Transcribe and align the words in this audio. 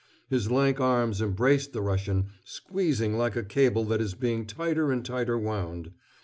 His 0.31 0.49
lank 0.49 0.79
arms 0.79 1.21
embraced 1.21 1.73
the 1.73 1.81
Russian, 1.83 2.29
squeezing 2.43 3.19
like 3.19 3.35
a 3.35 3.43
cable 3.45 3.83
that 3.83 4.01
is 4.01 4.15
being 4.15 4.47
tighter 4.47 4.91
and 4.91 5.05
tighter 5.05 5.37
wound. 5.37 5.91